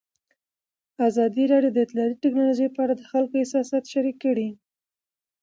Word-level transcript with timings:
ازادي 1.07 1.43
راډیو 1.51 1.71
د 1.73 1.77
اطلاعاتی 1.85 2.17
تکنالوژي 2.25 2.67
په 2.73 2.79
اړه 2.83 2.93
د 2.97 3.03
خلکو 3.11 3.33
احساسات 3.37 3.83
شریک 3.93 4.17
کړي. 4.25 4.49